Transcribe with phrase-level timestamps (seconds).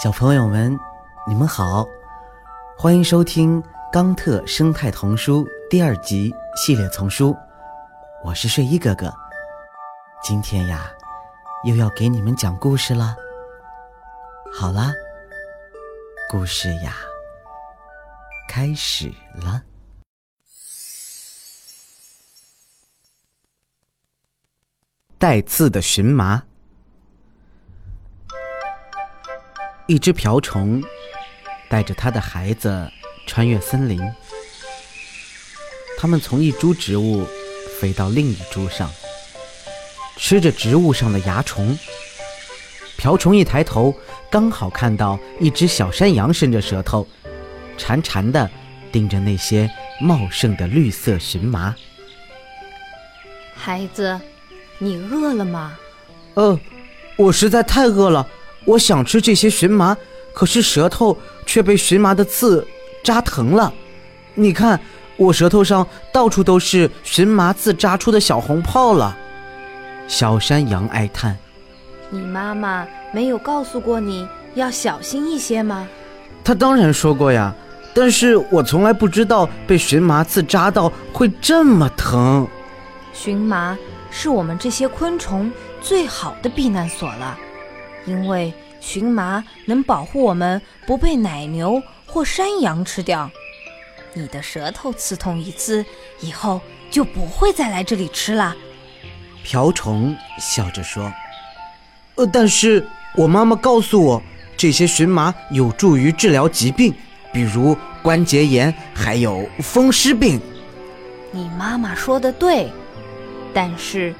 [0.00, 0.78] 小朋友们，
[1.26, 1.84] 你们好，
[2.78, 3.60] 欢迎收听
[3.92, 7.36] 《冈特生态童书》第二集系列丛书。
[8.22, 9.12] 我是睡衣哥哥，
[10.22, 10.88] 今天呀，
[11.64, 13.16] 又要给你们讲故事了。
[14.54, 14.92] 好啦，
[16.30, 16.94] 故事呀，
[18.48, 19.60] 开始了。
[25.18, 26.40] 带刺的荨麻。
[29.88, 30.82] 一只瓢虫
[31.70, 32.86] 带着它的孩子
[33.26, 33.98] 穿越森林，
[35.96, 37.26] 它们从一株植物
[37.80, 38.90] 飞到另一株上，
[40.18, 41.76] 吃着植物上的蚜虫。
[42.98, 43.94] 瓢虫一抬头，
[44.30, 47.08] 刚好看到一只小山羊伸着舌头，
[47.78, 48.50] 馋馋的
[48.92, 49.70] 盯着那些
[50.02, 51.74] 茂盛的绿色荨麻。
[53.54, 54.20] 孩子，
[54.76, 55.78] 你饿了吗？
[56.34, 56.60] 呃，
[57.16, 58.28] 我实在太饿了。
[58.68, 59.96] 我想吃这些荨麻，
[60.34, 62.66] 可是舌头却被荨麻的刺
[63.02, 63.72] 扎疼了。
[64.34, 64.78] 你看，
[65.16, 69.16] 我舌头上到处都是荨麻刺扎出的小红泡了。
[70.06, 71.34] 小山羊哀叹
[72.10, 75.88] ：“你妈妈没有告诉过你要小心一些吗？”
[76.44, 77.54] 她当然说过呀，
[77.94, 82.46] 但是我从来不知道被荨麻刺扎到会这么疼。
[83.14, 83.78] 荨麻
[84.10, 85.50] 是我们这些昆虫
[85.80, 87.38] 最好的避难所了。
[88.08, 93.30] 因为荨麻能保护我们不被奶牛或山羊吃掉，
[94.14, 95.84] 你的舌头刺痛一次
[96.20, 96.58] 以后
[96.90, 98.56] 就不会再来这里吃了。
[99.44, 101.12] 瓢虫笑着说
[102.16, 104.22] ：“呃，但是我妈妈告诉我，
[104.56, 106.94] 这些荨麻有助于治疗疾病，
[107.30, 110.40] 比如关节炎，还有风湿病。”
[111.30, 112.70] 你妈妈说的对，
[113.52, 114.14] 但是，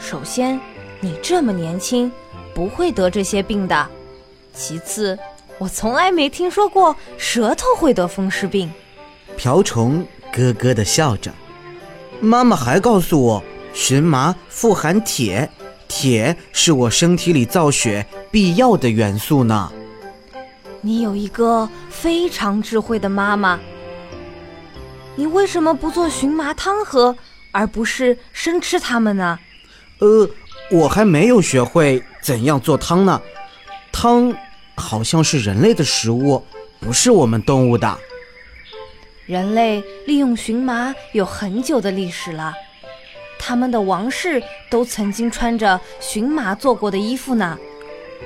[0.00, 0.60] 首先，
[1.00, 2.10] 你这么年轻。
[2.58, 3.86] 不会得这些病的。
[4.52, 5.16] 其次，
[5.58, 8.68] 我从来没听说过舌头会得风湿病。
[9.36, 11.32] 瓢虫咯咯地笑着。
[12.20, 15.48] 妈妈还告诉我，荨麻富含铁，
[15.86, 19.72] 铁是我身体里造血必要的元素呢。
[20.80, 23.60] 你有一个非常智慧的妈妈。
[25.14, 27.14] 你为什么不做荨麻汤喝，
[27.52, 29.38] 而不是生吃它们呢？
[30.00, 30.28] 呃。
[30.70, 33.20] 我还没有学会怎样做汤呢，
[33.92, 34.34] 汤
[34.76, 36.44] 好像是人类的食物，
[36.80, 37.98] 不是我们动物的。
[39.26, 42.54] 人类利用荨麻有很久的历史了，
[43.38, 47.58] 他们的王室都曾经穿着荨麻做过的衣服呢。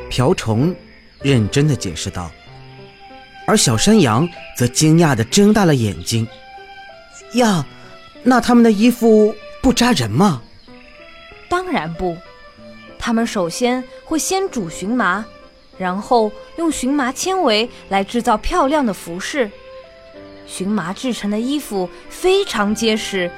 [0.08, 0.74] 瓢虫
[1.20, 2.30] 认真的解释道，
[3.46, 6.26] 而小山羊则惊讶的睁大了眼睛。
[7.34, 7.64] 呀，
[8.22, 10.42] 那他们的衣服不扎人吗？
[11.48, 12.16] 当然不。
[13.04, 15.24] 他们首先会先煮荨麻，
[15.76, 19.50] 然后用荨麻纤维来制造漂亮的服饰。
[20.46, 23.28] 荨麻制成的衣服非常结实，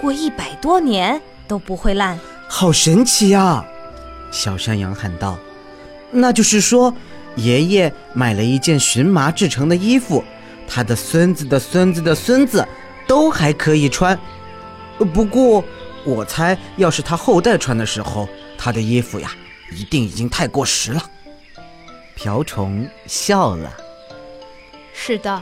[0.00, 2.16] 过一百多年都不会烂。
[2.48, 3.64] 好神奇呀！
[4.30, 5.36] 小山羊喊道
[6.12, 6.94] ：“那就是说，
[7.34, 10.22] 爷爷买了一件荨麻制成的衣服，
[10.68, 12.64] 他的孙子的孙子的孙子
[13.08, 14.16] 都还可以穿。
[15.12, 15.64] 不过，
[16.04, 19.30] 我猜要是他后代穿的时候……”他的衣服呀，
[19.70, 21.00] 一定已经太过时了。
[22.16, 23.72] 瓢虫笑了。
[24.92, 25.40] 是的，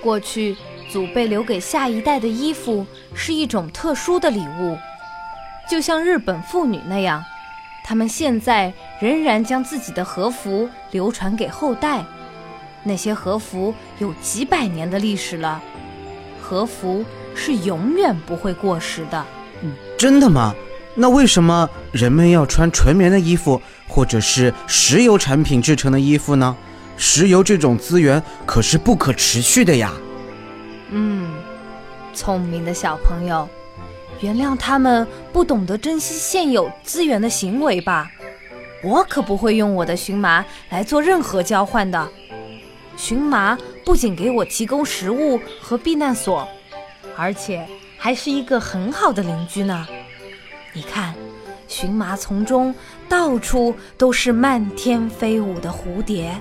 [0.00, 0.56] 过去
[0.88, 4.78] 祖辈留给下一代的衣服是一种特殊的礼物，
[5.68, 7.22] 就像日本妇女那样，
[7.84, 12.04] 他们现在仍然将自己的和服流传给后代。
[12.84, 15.60] 那些和服有几百年的历史了，
[16.40, 17.04] 和服
[17.34, 19.26] 是永远不会过时的。
[19.98, 20.54] 真的吗？
[20.96, 26.56] 那为什么人们要穿纯棉的衣服，或者是石油产品制成的衣服呢？
[26.96, 29.92] 石油这种资源可是不可持续的呀。
[30.90, 31.34] 嗯，
[32.12, 33.48] 聪明的小朋友，
[34.20, 38.08] 原谅他们不懂得珍惜现有资源的行为吧。
[38.84, 42.08] 我可不会用我的荨麻来做任何交换的。
[42.96, 46.46] 荨麻不仅给我提供食物和避难所，
[47.16, 47.66] 而且
[47.98, 49.84] 还是一个很好的邻居呢。
[50.76, 51.14] 你看，
[51.68, 52.74] 荨麻丛中
[53.08, 56.36] 到处都是漫天飞舞的蝴蝶。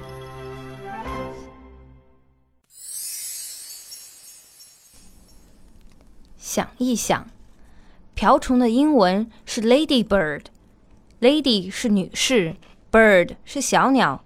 [6.36, 7.28] 想一想，
[8.16, 12.56] 瓢虫的英文是 ladybird，lady 是女士
[12.92, 14.26] ，bird 是小鸟。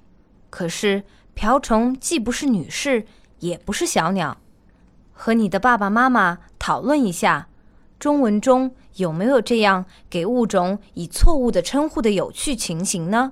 [0.49, 1.03] 可是
[1.33, 3.05] 瓢虫既不是女士，
[3.39, 4.37] 也不是小鸟。
[5.11, 7.49] 和你的爸爸妈妈讨论一下。
[7.99, 13.31] 中文中有没有这样给物种以错误的称呼的有趣情形呢？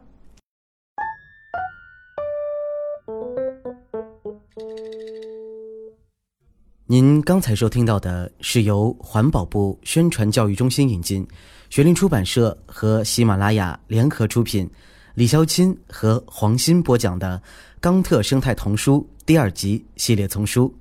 [6.88, 11.28] 您刚才收听到的是由环保部宣传教育中心引进，
[11.72, 14.70] 学林出版社和喜马拉雅联合出品，
[15.16, 17.42] 李潇钦和黄鑫播讲的
[17.82, 20.72] 《冈特生态童书》第二集系列丛书，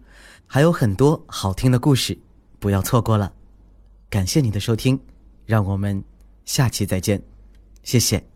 [0.46, 2.18] 还有很多好听的故事，
[2.58, 3.32] 不要错过了。
[4.14, 4.96] 感谢你的收听，
[5.44, 6.00] 让我们
[6.44, 7.20] 下期再见，
[7.82, 8.33] 谢谢。